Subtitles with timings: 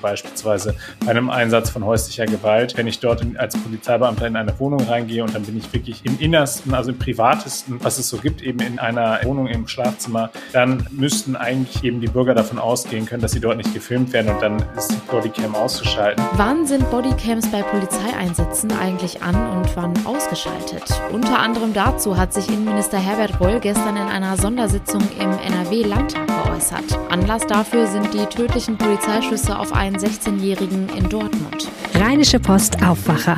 [0.00, 0.74] beispielsweise
[1.04, 2.76] bei einem Einsatz von häuslicher Gewalt.
[2.76, 6.18] Wenn ich dort als Polizeibeamter in eine Wohnung reingehe und dann bin ich wirklich im
[6.18, 10.86] Innersten, also im Privatesten, was es so gibt, eben in einer Wohnung im Schlafzimmer, dann
[10.90, 14.42] müssten eigentlich eben die Bürger davon ausgehen können, dass sie dort nicht gefilmt werden und
[14.42, 16.24] dann ist die Bodycam auszuschalten.
[16.32, 20.84] Wann sind Bodycams bei Polizeieinsätzen eigentlich an und wann ausgeschaltet?
[21.12, 26.98] Unter anderem dazu hat sich Innenminister Herbert Reul gestern in einer Sondersitzung im NRW-Landtag geäußert.
[27.10, 31.68] Anlass dafür sind die tödlichen Polizeischüsse auf einen 16-Jährigen in Dortmund.
[31.94, 33.36] Rheinische Post Aufwacher.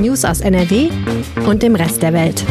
[0.00, 0.90] News aus NRW
[1.46, 2.44] und dem Rest der Welt.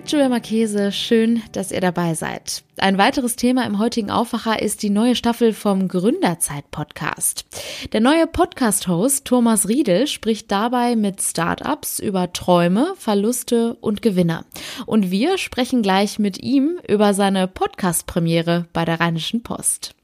[0.00, 2.62] Mit Julia Marchese, schön, dass ihr dabei seid.
[2.78, 7.44] Ein weiteres Thema im heutigen Aufwacher ist die neue Staffel vom Gründerzeit-Podcast.
[7.92, 14.46] Der neue Podcast-Host Thomas Riedel spricht dabei mit Startups über Träume, Verluste und Gewinne.
[14.86, 19.94] Und wir sprechen gleich mit ihm über seine Podcast-Premiere bei der Rheinischen Post.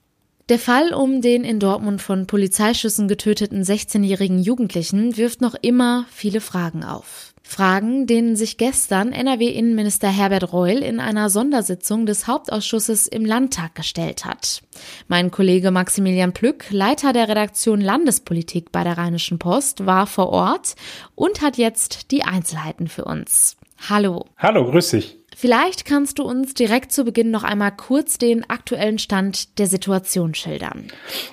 [0.49, 6.41] Der Fall um den in Dortmund von Polizeischüssen getöteten 16-jährigen Jugendlichen wirft noch immer viele
[6.41, 7.35] Fragen auf.
[7.43, 14.25] Fragen, denen sich gestern NRW-Innenminister Herbert Reul in einer Sondersitzung des Hauptausschusses im Landtag gestellt
[14.25, 14.63] hat.
[15.09, 20.77] Mein Kollege Maximilian Plück, Leiter der Redaktion Landespolitik bei der Rheinischen Post, war vor Ort
[21.17, 23.57] und hat jetzt die Einzelheiten für uns.
[23.89, 24.27] Hallo.
[24.37, 25.16] Hallo, grüß dich.
[25.39, 30.33] Vielleicht kannst du uns direkt zu Beginn noch einmal kurz den aktuellen Stand der Situation
[30.33, 30.87] schildern.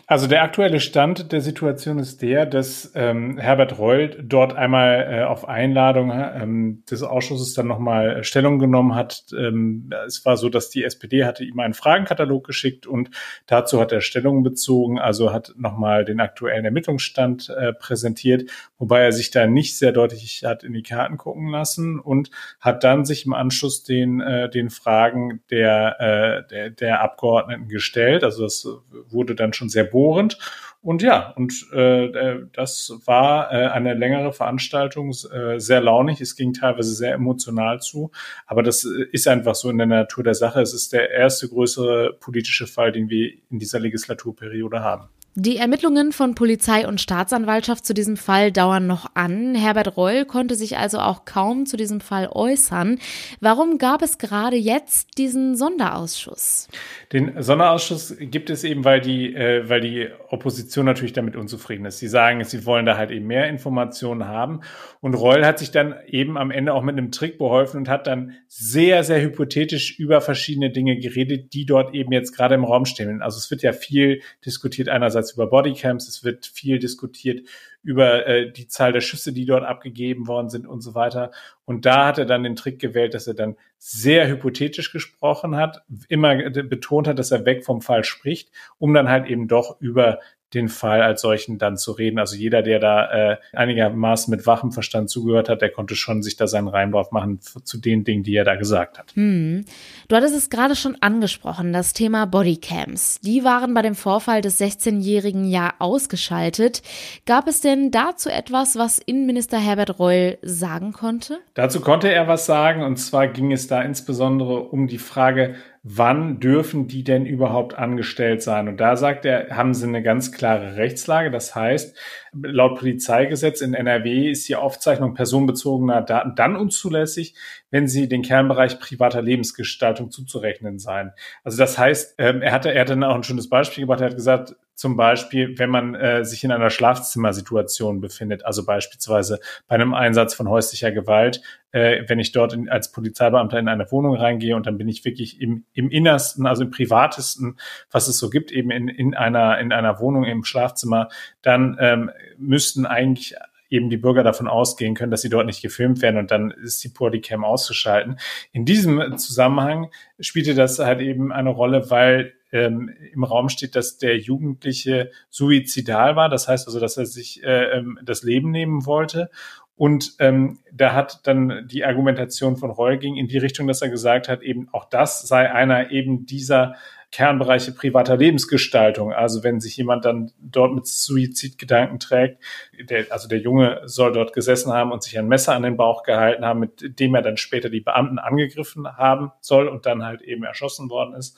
[0.08, 5.24] Also der aktuelle Stand der Situation ist der, dass ähm, Herbert Reul dort einmal äh,
[5.24, 9.24] auf Einladung ähm, des Ausschusses dann nochmal Stellung genommen hat.
[9.32, 13.10] Ähm, es war so, dass die SPD hatte ihm einen Fragenkatalog geschickt und
[13.46, 19.14] dazu hat er Stellung bezogen, also hat nochmal den aktuellen Ermittlungsstand äh, präsentiert, wobei er
[19.14, 23.26] sich da nicht sehr deutlich hat in die Karten gucken lassen und hat dann sich
[23.26, 28.24] im Anschluss äh, den Fragen der, äh, der, der Abgeordneten gestellt.
[28.24, 28.68] Also das
[29.10, 30.38] wurde dann schon sehr bohrend.
[30.84, 36.20] Und ja, und äh, äh, das war äh, eine längere Veranstaltung, äh, sehr launig.
[36.20, 38.12] Es ging teilweise sehr emotional zu.
[38.48, 40.60] Aber das äh, ist einfach so in der Natur der Sache.
[40.60, 45.08] Es ist der erste größere politische Fall, den wir in dieser Legislaturperiode haben.
[45.36, 49.56] Die Ermittlungen von Polizei und Staatsanwaltschaft zu diesem Fall dauern noch an.
[49.56, 53.00] Herbert Reul konnte sich also auch kaum zu diesem Fall äußern.
[53.40, 56.68] Warum gab es gerade jetzt diesen Sonderausschuss?
[57.12, 61.98] Den Sonderausschuss gibt es eben, weil die, äh, weil die Opposition natürlich damit unzufrieden ist.
[61.98, 64.62] Sie sagen, sie wollen da halt eben mehr Informationen haben.
[65.02, 68.06] Und Reul hat sich dann eben am Ende auch mit einem Trick beholfen und hat
[68.06, 72.86] dann sehr, sehr hypothetisch über verschiedene Dinge geredet, die dort eben jetzt gerade im Raum
[72.86, 73.24] stehen.
[73.24, 77.48] Also es wird ja viel diskutiert einerseits einerseits über Bodycams, es wird viel diskutiert
[77.84, 81.32] über äh, die Zahl der Schüsse, die dort abgegeben worden sind und so weiter.
[81.66, 85.84] Und da hat er dann den Trick gewählt, dass er dann sehr hypothetisch gesprochen hat,
[86.08, 90.20] immer betont hat, dass er weg vom Fall spricht, um dann halt eben doch über
[90.54, 92.20] den Fall als solchen dann zu reden.
[92.20, 96.36] Also jeder, der da äh, einigermaßen mit wachem Verstand zugehört hat, der konnte schon sich
[96.36, 99.12] da seinen Reim drauf machen zu den Dingen, die er da gesagt hat.
[99.16, 99.66] Hm.
[100.08, 103.20] Du hattest es gerade schon angesprochen, das Thema Bodycams.
[103.22, 106.82] Die waren bei dem Vorfall des 16-jährigen ja ausgeschaltet.
[107.26, 111.40] Gab es denn dazu etwas, was Innenminister Herbert Reul sagen konnte?
[111.54, 115.56] Dazu konnte er was sagen und zwar ging es da insbesondere um die Frage,
[115.86, 118.70] wann dürfen die denn überhaupt angestellt sein?
[118.70, 121.30] Und da sagt er, haben sie eine ganz klare Rechtslage.
[121.30, 121.98] Das heißt,
[122.32, 127.36] laut Polizeigesetz in NRW ist die Aufzeichnung personenbezogener Daten dann unzulässig,
[127.70, 131.12] wenn sie den Kernbereich privater Lebensgestaltung zuzurechnen seien.
[131.44, 134.00] Also das heißt, ähm, er hatte, er hatte dann auch ein schönes Beispiel gebracht.
[134.00, 139.40] Er hat gesagt, zum Beispiel, wenn man äh, sich in einer Schlafzimmersituation befindet, also beispielsweise
[139.68, 141.42] bei einem Einsatz von häuslicher Gewalt,
[141.72, 145.06] äh, wenn ich dort in, als Polizeibeamter in eine Wohnung reingehe und dann bin ich
[145.06, 147.58] wirklich im, im Innersten, also im Privatesten,
[147.92, 151.10] was es so gibt, eben in, in, einer, in einer Wohnung im Schlafzimmer,
[151.42, 153.36] dann ähm, müssten eigentlich
[153.74, 156.84] eben die Bürger davon ausgehen können, dass sie dort nicht gefilmt werden und dann ist
[156.84, 158.20] die Bodycam auszuschalten.
[158.52, 159.90] In diesem Zusammenhang
[160.20, 166.16] spielte das halt eben eine Rolle, weil ähm, im Raum steht, dass der Jugendliche suizidal
[166.16, 166.30] war.
[166.30, 169.32] Das heißt also, dass er sich äh, ähm, das Leben nehmen wollte.
[169.76, 173.90] Und ähm, da hat dann die Argumentation von Reul ging in die Richtung, dass er
[173.90, 176.76] gesagt hat, eben auch das sei einer eben dieser
[177.14, 179.14] Kernbereiche privater Lebensgestaltung.
[179.14, 182.42] Also wenn sich jemand dann dort mit Suizidgedanken trägt,
[182.90, 186.02] der, also der Junge soll dort gesessen haben und sich ein Messer an den Bauch
[186.02, 190.24] gehalten haben, mit dem er dann später die Beamten angegriffen haben soll und dann halt
[190.24, 191.38] eben erschossen worden ist.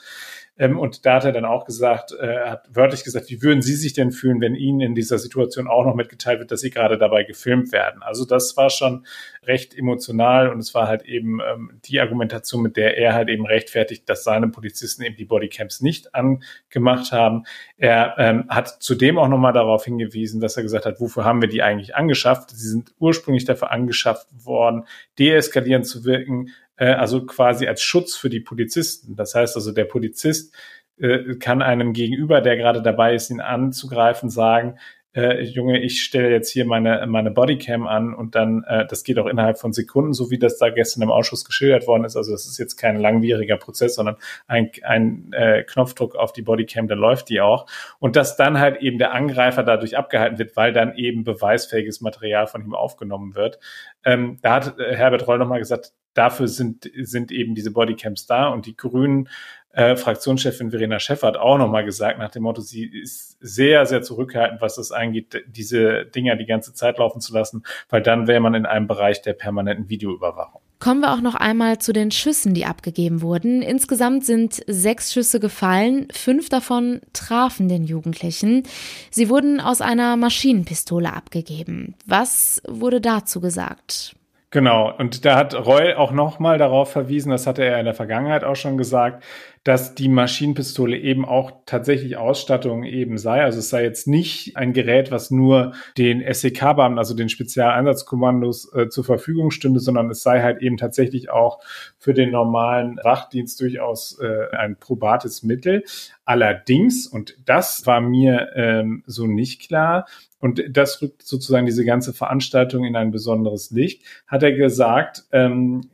[0.58, 3.76] Ähm, und da hat er dann auch gesagt, äh, hat wörtlich gesagt, wie würden Sie
[3.76, 6.98] sich denn fühlen, wenn Ihnen in dieser Situation auch noch mitgeteilt wird, dass Sie gerade
[6.98, 8.04] dabei gefilmt werden?
[8.04, 9.06] Also das war schon
[9.44, 13.46] recht emotional und es war halt eben ähm, die Argumentation, mit der er halt eben
[13.46, 17.44] rechtfertigt, dass seine Polizisten eben die Bodycam Bodycams nicht angemacht haben.
[17.78, 21.50] Er ähm, hat zudem auch nochmal darauf hingewiesen, dass er gesagt hat, wofür haben wir
[21.50, 22.52] die eigentlich angeschafft?
[22.52, 24.86] Sie sind ursprünglich dafür angeschafft worden,
[25.20, 29.16] deeskalierend zu wirken, äh, also quasi als Schutz für die Polizisten.
[29.16, 30.54] Das heißt also, der Polizist
[30.98, 34.78] äh, kann einem Gegenüber, der gerade dabei ist, ihn anzugreifen, sagen,
[35.16, 39.18] äh, Junge, ich stelle jetzt hier meine, meine Bodycam an und dann, äh, das geht
[39.18, 42.18] auch innerhalb von Sekunden, so wie das da gestern im Ausschuss geschildert worden ist.
[42.18, 44.18] Also das ist jetzt kein langwieriger Prozess, sondern
[44.48, 47.66] ein, ein äh, Knopfdruck auf die Bodycam, dann läuft die auch.
[48.00, 52.48] Und dass dann halt eben der Angreifer dadurch abgehalten wird, weil dann eben beweisfähiges Material
[52.48, 53.60] von ihm aufgenommen wird.
[54.04, 58.48] Ähm, da hat äh, Herbert Roll nochmal gesagt, dafür sind, sind eben diese Bodycams da
[58.48, 59.30] und die Grünen
[59.76, 64.02] äh, Fraktionschefin Verena Schäffer hat auch nochmal gesagt, nach dem Motto, sie ist sehr, sehr
[64.02, 68.40] zurückhaltend, was es angeht, diese Dinger die ganze Zeit laufen zu lassen, weil dann wäre
[68.40, 70.62] man in einem Bereich der permanenten Videoüberwachung.
[70.80, 73.62] Kommen wir auch noch einmal zu den Schüssen, die abgegeben wurden.
[73.62, 78.64] Insgesamt sind sechs Schüsse gefallen, fünf davon trafen den Jugendlichen.
[79.10, 81.96] Sie wurden aus einer Maschinenpistole abgegeben.
[82.06, 84.16] Was wurde dazu gesagt?
[84.52, 88.46] Genau, und da hat Reul auch nochmal darauf verwiesen, das hatte er in der Vergangenheit
[88.46, 89.22] auch schon gesagt,
[89.66, 93.44] dass die Maschinenpistole eben auch tatsächlich Ausstattung eben sei.
[93.44, 98.90] Also es sei jetzt nicht ein Gerät, was nur den SEK-Beamten, also den Spezialeinsatzkommandos äh,
[98.90, 101.64] zur Verfügung stünde, sondern es sei halt eben tatsächlich auch
[101.98, 105.84] für den normalen Wachdienst durchaus äh, ein probates Mittel.
[106.26, 110.06] Allerdings, und das war mir ähm, so nicht klar,
[110.38, 115.90] und das rückt sozusagen diese ganze Veranstaltung in ein besonderes Licht, hat er gesagt, ähm,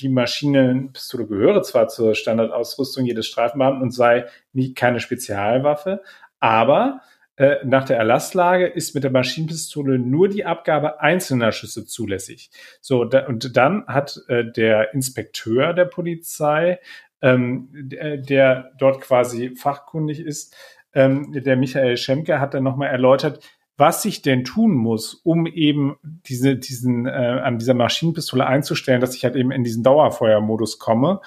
[0.00, 6.02] die Maschinenpistole gehöre zwar zur Standardausrüstung jedes Streifenbeamten und sei nie keine Spezialwaffe,
[6.40, 7.00] aber
[7.36, 12.50] äh, nach der Erlasslage ist mit der Maschinenpistole nur die Abgabe einzelner Schüsse zulässig.
[12.80, 16.80] So, da, und dann hat äh, der Inspekteur der Polizei,
[17.22, 20.56] ähm, der, der dort quasi fachkundig ist,
[20.94, 23.40] ähm, der Michael Schemke, hat dann nochmal erläutert,
[23.78, 29.14] was ich denn tun muss, um eben diese, diesen, äh, an dieser Maschinenpistole einzustellen, dass
[29.14, 31.20] ich halt eben in diesen Dauerfeuermodus komme.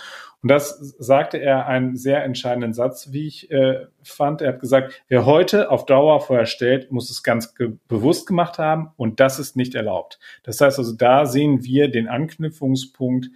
[0.43, 4.41] Und das sagte er einen sehr entscheidenden Satz, wie ich äh, fand.
[4.41, 8.91] Er hat gesagt, wer heute auf Dauerfeuer stellt, muss es ganz ge bewusst gemacht haben
[8.97, 10.19] und das ist nicht erlaubt.
[10.43, 13.29] Das heißt also, da sehen wir den Anknüpfungspunkt,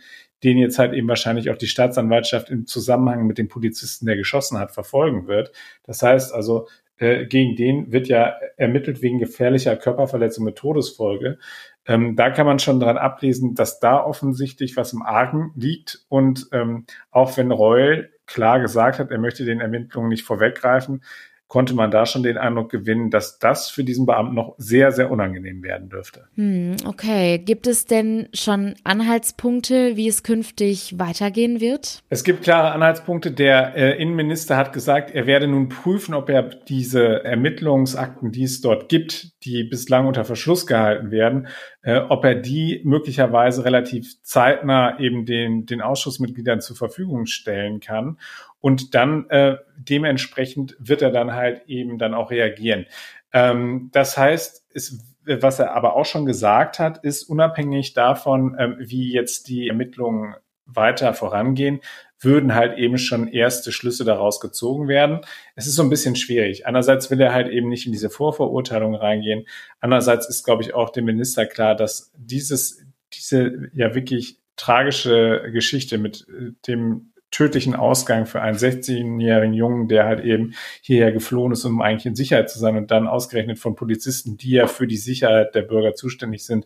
[0.43, 4.59] den jetzt halt eben wahrscheinlich auch die Staatsanwaltschaft im Zusammenhang mit dem Polizisten, der geschossen
[4.59, 5.51] hat, verfolgen wird.
[5.83, 6.67] Das heißt also,
[6.97, 11.37] äh, gegen den wird ja ermittelt wegen gefährlicher Körperverletzung mit Todesfolge.
[11.85, 16.05] Ähm, da kann man schon dran ablesen, dass da offensichtlich was im Argen liegt.
[16.09, 21.03] Und ähm, auch wenn Reul klar gesagt hat, er möchte den Ermittlungen nicht vorweggreifen,
[21.47, 25.11] konnte man da schon den Eindruck gewinnen, dass das für diesen Beamten noch sehr, sehr
[25.11, 26.25] unangenehm werden dürfte.
[26.35, 27.37] Hm, okay.
[27.37, 32.01] Gibt es denn schon Anhaltspunkte, wie es künftig weitergehen wird?
[32.09, 33.31] Es gibt klare Anhaltspunkte.
[33.31, 38.61] Der äh, Innenminister hat gesagt, er werde nun prüfen, ob er diese Ermittlungsakten, die es
[38.61, 41.47] dort gibt, die bislang unter Verschluss gehalten werden,
[41.83, 48.17] äh, ob er die möglicherweise relativ zeitnah eben den, den Ausschussmitgliedern zur Verfügung stellen kann.
[48.65, 52.87] Und dann äh, dementsprechend wird er dann halt eben dann auch reagieren.
[53.31, 58.77] Ähm, das heißt, ist, was er aber auch schon gesagt hat, ist unabhängig davon, ähm,
[58.79, 60.33] wie jetzt die Ermittlungen
[60.65, 61.79] weiter vorangehen,
[62.19, 65.21] würden halt eben schon erste Schlüsse daraus gezogen werden.
[65.53, 66.65] Es ist so ein bisschen schwierig.
[66.65, 69.45] Einerseits will er halt eben nicht in diese Vorverurteilung reingehen.
[69.79, 75.99] Andererseits ist, glaube ich, auch dem Minister klar, dass dieses, diese ja wirklich tragische Geschichte
[75.99, 81.65] mit äh, dem tödlichen Ausgang für einen 16-jährigen Jungen, der halt eben hierher geflohen ist,
[81.65, 84.95] um eigentlich in Sicherheit zu sein und dann ausgerechnet von Polizisten, die ja für die
[84.95, 86.65] Sicherheit der Bürger zuständig sind,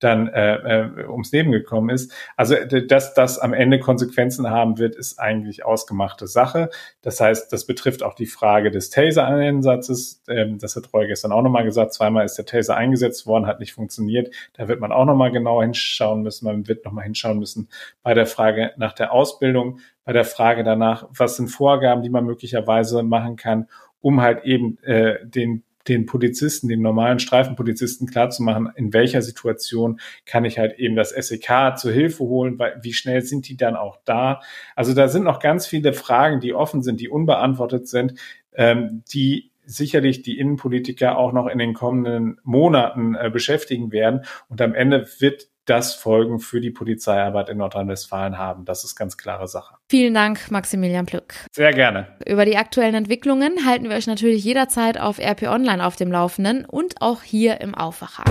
[0.00, 2.12] dann äh, äh, ums Leben gekommen ist.
[2.36, 6.70] Also, dass das am Ende Konsequenzen haben wird, ist eigentlich ausgemachte Sache.
[7.00, 10.22] Das heißt, das betrifft auch die Frage des Taser-Einsatzes.
[10.28, 11.94] Ähm, das hat Roy gestern auch nochmal gesagt.
[11.94, 14.34] Zweimal ist der Taser eingesetzt worden, hat nicht funktioniert.
[14.54, 16.46] Da wird man auch nochmal genau hinschauen müssen.
[16.46, 17.68] Man wird nochmal hinschauen müssen
[18.02, 22.24] bei der Frage nach der Ausbildung, bei der Frage danach, was sind Vorgaben, die man
[22.24, 23.68] möglicherweise machen kann,
[24.00, 30.46] um halt eben äh, den den Polizisten, den normalen Streifenpolizisten klarzumachen, in welcher Situation kann
[30.46, 33.98] ich halt eben das SEK zur Hilfe holen, weil wie schnell sind die dann auch
[34.06, 34.40] da?
[34.76, 38.14] Also da sind noch ganz viele Fragen, die offen sind, die unbeantwortet sind,
[38.54, 44.22] ähm, die sicherlich die Innenpolitiker auch noch in den kommenden Monaten äh, beschäftigen werden.
[44.48, 48.64] Und am Ende wird das Folgen für die Polizeiarbeit in Nordrhein-Westfalen haben.
[48.64, 49.74] Das ist ganz klare Sache.
[49.90, 51.34] Vielen Dank, Maximilian Plück.
[51.52, 52.08] Sehr gerne.
[52.26, 56.64] Über die aktuellen Entwicklungen halten wir euch natürlich jederzeit auf RP Online auf dem Laufenden
[56.64, 58.24] und auch hier im Aufwacher.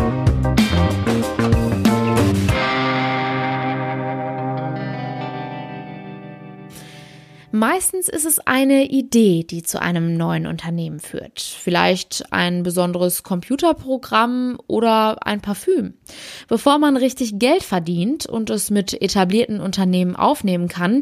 [7.57, 11.41] Meistens ist es eine Idee, die zu einem neuen Unternehmen führt.
[11.41, 15.95] Vielleicht ein besonderes Computerprogramm oder ein Parfüm.
[16.47, 21.01] Bevor man richtig Geld verdient und es mit etablierten Unternehmen aufnehmen kann,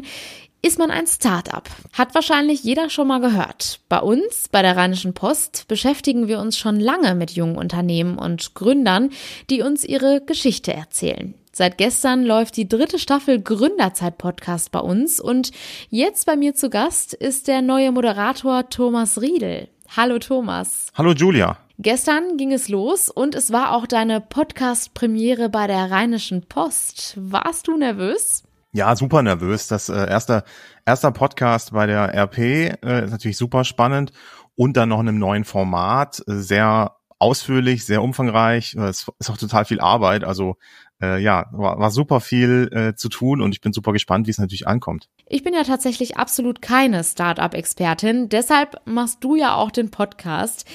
[0.62, 1.68] ist man ein Start-up.
[1.92, 3.80] Hat wahrscheinlich jeder schon mal gehört.
[3.90, 8.54] Bei uns, bei der Rheinischen Post, beschäftigen wir uns schon lange mit jungen Unternehmen und
[8.54, 9.10] Gründern,
[9.50, 11.34] die uns ihre Geschichte erzählen.
[11.58, 15.52] Seit gestern läuft die dritte Staffel Gründerzeit Podcast bei uns und
[15.88, 19.70] jetzt bei mir zu Gast ist der neue Moderator Thomas Riedel.
[19.96, 20.88] Hallo Thomas.
[20.94, 21.56] Hallo Julia.
[21.78, 27.14] Gestern ging es los und es war auch deine Podcast-Premiere bei der Rheinischen Post.
[27.16, 28.42] Warst du nervös?
[28.72, 29.66] Ja, super nervös.
[29.66, 30.44] Das äh, erste
[30.84, 34.12] erster Podcast bei der RP äh, ist natürlich super spannend
[34.56, 38.74] und dann noch in einem neuen Format, äh, sehr ausführlich, sehr umfangreich.
[38.74, 40.24] Es ist auch total viel Arbeit.
[40.24, 40.56] Also
[41.02, 44.30] äh, ja, war, war super viel äh, zu tun und ich bin super gespannt, wie
[44.30, 45.08] es natürlich ankommt.
[45.26, 50.66] Ich bin ja tatsächlich absolut keine Startup-Expertin, deshalb machst du ja auch den Podcast.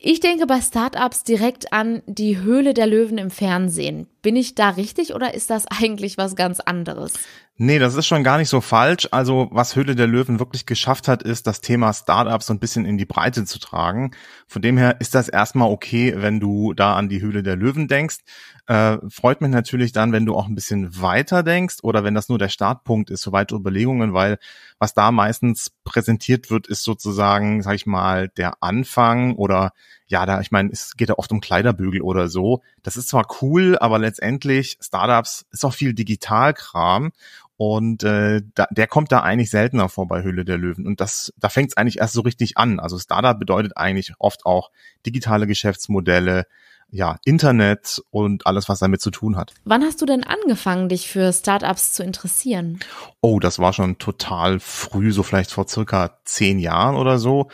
[0.00, 4.06] Ich denke bei Startups direkt an die Höhle der Löwen im Fernsehen.
[4.28, 7.14] Bin ich da richtig oder ist das eigentlich was ganz anderes?
[7.56, 9.08] Nee, das ist schon gar nicht so falsch.
[9.10, 12.84] Also was Höhle der Löwen wirklich geschafft hat, ist das Thema Startups so ein bisschen
[12.84, 14.10] in die Breite zu tragen.
[14.46, 17.88] Von dem her ist das erstmal okay, wenn du da an die Höhle der Löwen
[17.88, 18.18] denkst.
[18.66, 22.28] Äh, freut mich natürlich dann, wenn du auch ein bisschen weiter denkst oder wenn das
[22.28, 24.36] nur der Startpunkt ist für weitere Überlegungen, weil
[24.78, 29.72] was da meistens präsentiert wird, ist sozusagen, sag ich mal, der Anfang oder
[30.08, 32.62] ja, da, ich meine, es geht ja oft um Kleiderbügel oder so.
[32.82, 37.12] Das ist zwar cool, aber letztendlich Startups ist auch viel Digitalkram
[37.58, 40.86] und äh, da, der kommt da eigentlich seltener vor bei Höhle der Löwen.
[40.86, 42.80] Und das, da fängt es eigentlich erst so richtig an.
[42.80, 44.70] Also Startup bedeutet eigentlich oft auch
[45.04, 46.46] digitale Geschäftsmodelle,
[46.90, 49.52] ja, Internet und alles, was damit zu tun hat.
[49.64, 52.78] Wann hast du denn angefangen, dich für Startups zu interessieren?
[53.20, 57.48] Oh, das war schon total früh, so vielleicht vor circa zehn Jahren oder so.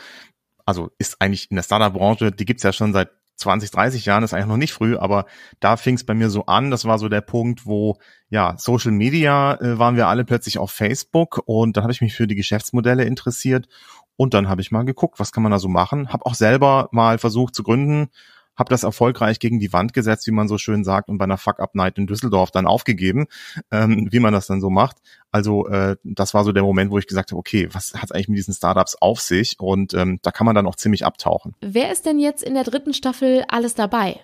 [0.65, 4.33] Also ist eigentlich in der Startup-Branche, die gibt's ja schon seit 20, 30 Jahren ist
[4.33, 5.25] eigentlich noch nicht früh, aber
[5.59, 6.71] da fing es bei mir so an.
[6.71, 7.97] Das war so der Punkt, wo
[8.29, 12.15] ja Social Media äh, waren wir alle plötzlich auf Facebook und dann habe ich mich
[12.15, 13.67] für die Geschäftsmodelle interessiert
[14.15, 16.13] und dann habe ich mal geguckt, was kann man da so machen.
[16.13, 18.09] Habe auch selber mal versucht zu gründen,
[18.55, 21.37] habe das erfolgreich gegen die Wand gesetzt, wie man so schön sagt, und bei einer
[21.37, 23.27] Fuck-Up-Night in Düsseldorf dann aufgegeben,
[23.71, 24.97] ähm, wie man das dann so macht.
[25.31, 28.29] Also äh, das war so der Moment, wo ich gesagt habe, okay, was hat eigentlich
[28.29, 29.59] mit diesen Startups auf sich?
[29.59, 31.55] Und ähm, da kann man dann auch ziemlich abtauchen.
[31.61, 34.21] Wer ist denn jetzt in der dritten Staffel alles dabei?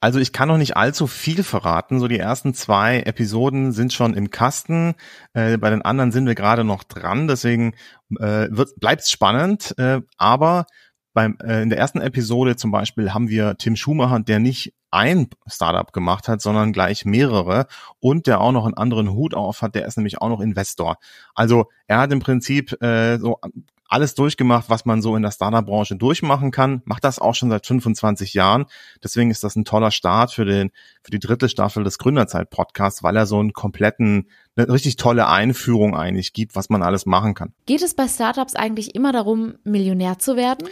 [0.00, 1.98] Also ich kann noch nicht allzu viel verraten.
[1.98, 4.94] So die ersten zwei Episoden sind schon im Kasten.
[5.32, 7.26] Äh, bei den anderen sind wir gerade noch dran.
[7.26, 7.74] Deswegen
[8.20, 9.74] äh, bleibt es spannend.
[9.78, 10.66] Äh, aber
[11.14, 15.28] beim, äh, in der ersten Episode zum Beispiel haben wir Tim Schumacher, der nicht ein
[15.46, 17.66] Startup gemacht hat, sondern gleich mehrere
[18.00, 20.98] und der auch noch einen anderen Hut auf hat, der ist nämlich auch noch Investor.
[21.34, 23.40] Also er hat im Prinzip äh, so
[23.88, 27.66] alles durchgemacht, was man so in der Startup-Branche durchmachen kann, macht das auch schon seit
[27.66, 28.66] 25 Jahren.
[29.02, 30.70] Deswegen ist das ein toller Start für den
[31.02, 35.96] für die dritte Staffel des Gründerzeit-Podcasts, weil er so einen kompletten, eine richtig tolle Einführung
[35.96, 37.52] eigentlich gibt, was man alles machen kann.
[37.66, 40.68] Geht es bei Startups eigentlich immer darum, Millionär zu werden?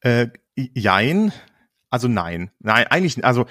[0.00, 1.32] Äh, jein.
[1.90, 2.50] Also nein.
[2.58, 3.46] Nein, eigentlich, also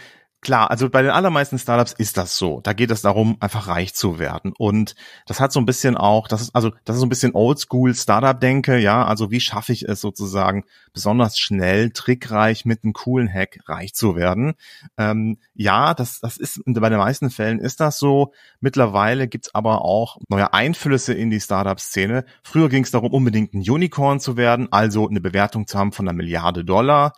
[0.46, 2.62] Klar, also bei den allermeisten Startups ist das so.
[2.62, 4.54] Da geht es darum, einfach reich zu werden.
[4.56, 4.94] Und
[5.26, 7.96] das hat so ein bisschen auch, das ist, also, das ist so ein bisschen oldschool
[7.96, 9.04] Startup-Denke, ja.
[9.04, 14.16] Also wie schaffe ich es sozusagen besonders schnell, trickreich mit einem coolen Hack reich zu
[14.16, 14.54] werden?
[15.00, 18.32] Ähm, ja, das, das ist, bei den meisten Fällen ist das so.
[18.60, 22.24] Mittlerweile gibt's aber auch neue Einflüsse in die Startup-Szene.
[22.44, 26.08] Früher ging es darum, unbedingt ein Unicorn zu werden, also eine Bewertung zu haben von
[26.08, 27.14] einer Milliarde Dollar.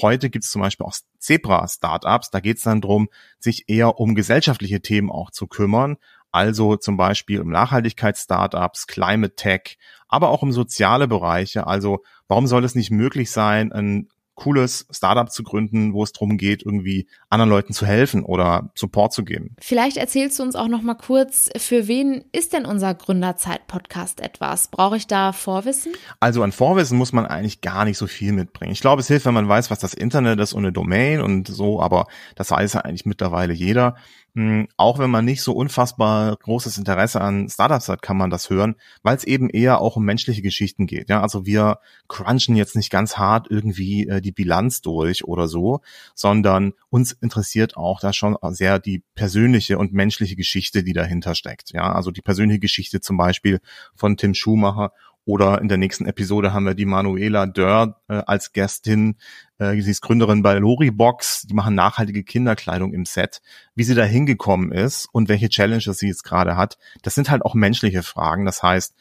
[0.00, 2.30] Heute gibt es zum Beispiel auch Zebra-Startups.
[2.30, 3.08] Da geht es dann drum,
[3.38, 5.96] sich eher um gesellschaftliche Themen auch zu kümmern.
[6.30, 9.76] Also zum Beispiel um Nachhaltigkeits-Startups, Climate Tech,
[10.08, 11.66] aber auch um soziale Bereiche.
[11.66, 16.38] Also warum soll es nicht möglich sein, ein cooles Startup zu gründen, wo es darum
[16.38, 19.56] geht, irgendwie anderen Leuten zu helfen oder Support zu geben.
[19.60, 24.68] Vielleicht erzählst du uns auch noch mal kurz, für wen ist denn unser Gründerzeit-Podcast etwas?
[24.68, 25.92] Brauche ich da Vorwissen?
[26.20, 28.72] Also an Vorwissen muss man eigentlich gar nicht so viel mitbringen.
[28.72, 31.48] Ich glaube, es hilft, wenn man weiß, was das Internet ist und eine Domain und
[31.48, 33.96] so, aber das weiß ja eigentlich mittlerweile jeder.
[34.34, 38.48] Hm, auch wenn man nicht so unfassbar großes Interesse an Startups hat, kann man das
[38.48, 41.10] hören, weil es eben eher auch um menschliche Geschichten geht.
[41.10, 45.82] Ja, also wir crunchen jetzt nicht ganz hart irgendwie äh, die Bilanz durch oder so,
[46.14, 51.72] sondern uns interessiert auch da schon sehr die persönliche und menschliche Geschichte, die dahinter steckt.
[51.72, 53.60] Ja, also die persönliche Geschichte zum Beispiel
[53.94, 54.92] von Tim Schumacher
[55.24, 59.16] Oder in der nächsten Episode haben wir die Manuela Dörr äh, als Gästin.
[59.58, 61.42] Äh, sie ist Gründerin bei Loribox.
[61.42, 63.40] Die machen nachhaltige Kinderkleidung im Set.
[63.76, 67.42] Wie sie da hingekommen ist und welche Challenges sie jetzt gerade hat, das sind halt
[67.44, 68.44] auch menschliche Fragen.
[68.44, 68.96] Das heißt,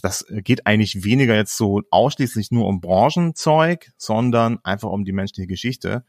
[0.00, 5.46] das geht eigentlich weniger jetzt so ausschließlich nur um Branchenzeug, sondern einfach um die menschliche
[5.46, 6.04] Geschichte.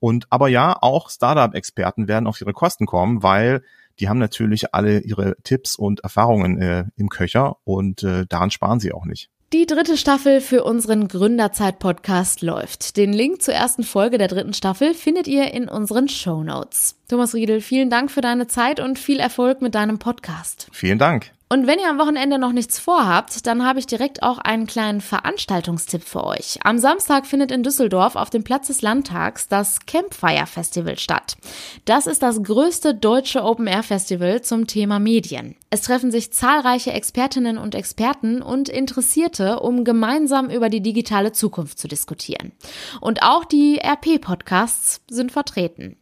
[0.00, 3.62] Und aber ja, auch Startup-Experten werden auf ihre Kosten kommen, weil
[4.00, 8.80] die haben natürlich alle ihre Tipps und Erfahrungen äh, im Köcher und äh, daran sparen
[8.80, 9.30] sie auch nicht.
[9.54, 12.98] Die dritte Staffel für unseren Gründerzeit-Podcast läuft.
[12.98, 16.96] Den Link zur ersten Folge der dritten Staffel findet ihr in unseren Show Notes.
[17.08, 20.68] Thomas Riedel, vielen Dank für deine Zeit und viel Erfolg mit deinem Podcast.
[20.70, 21.32] Vielen Dank.
[21.50, 25.00] Und wenn ihr am Wochenende noch nichts vorhabt, dann habe ich direkt auch einen kleinen
[25.00, 26.58] Veranstaltungstipp für euch.
[26.62, 31.38] Am Samstag findet in Düsseldorf auf dem Platz des Landtags das Campfire Festival statt.
[31.86, 35.56] Das ist das größte deutsche Open-Air-Festival zum Thema Medien.
[35.70, 41.78] Es treffen sich zahlreiche Expertinnen und Experten und Interessierte, um gemeinsam über die digitale Zukunft
[41.78, 42.52] zu diskutieren.
[43.00, 45.96] Und auch die RP-Podcasts sind vertreten.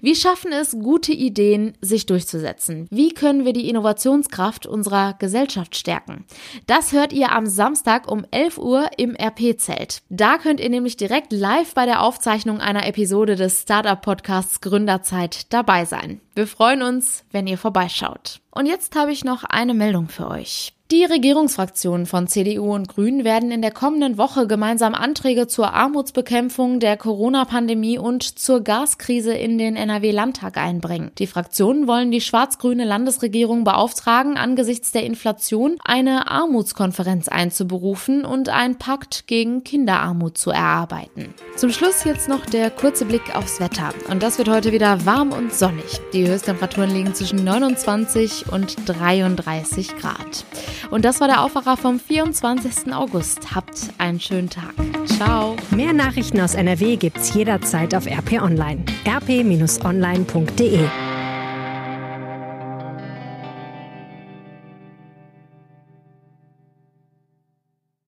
[0.00, 2.86] Wie schaffen es gute Ideen, sich durchzusetzen?
[2.90, 6.24] Wie können wir die Innovationskraft unserer Gesellschaft stärken?
[6.66, 10.02] Das hört ihr am Samstag um 11 Uhr im RP-Zelt.
[10.08, 15.84] Da könnt ihr nämlich direkt live bei der Aufzeichnung einer Episode des Startup-Podcasts Gründerzeit dabei
[15.84, 16.20] sein.
[16.34, 18.40] Wir freuen uns, wenn ihr vorbeischaut.
[18.50, 20.77] Und jetzt habe ich noch eine Meldung für euch.
[20.90, 26.80] Die Regierungsfraktionen von CDU und Grünen werden in der kommenden Woche gemeinsam Anträge zur Armutsbekämpfung
[26.80, 31.10] der Corona-Pandemie und zur Gaskrise in den NRW-Landtag einbringen.
[31.18, 38.78] Die Fraktionen wollen die schwarz-grüne Landesregierung beauftragen, angesichts der Inflation eine Armutskonferenz einzuberufen und einen
[38.78, 41.34] Pakt gegen Kinderarmut zu erarbeiten.
[41.56, 43.90] Zum Schluss jetzt noch der kurze Blick aufs Wetter.
[44.08, 46.00] Und das wird heute wieder warm und sonnig.
[46.14, 50.46] Die Höchsttemperaturen liegen zwischen 29 und 33 Grad.
[50.90, 52.92] Und das war der Aufwacher vom 24.
[52.92, 53.54] August.
[53.54, 54.74] Habt einen schönen Tag.
[55.06, 55.56] Ciao.
[55.70, 58.84] Mehr Nachrichten aus NRW gibt's jederzeit auf RP Online.
[59.06, 60.88] rp-online.de